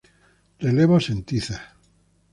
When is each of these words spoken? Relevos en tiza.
Relevos 0.65 1.05
en 1.13 1.19
tiza. 1.27 1.57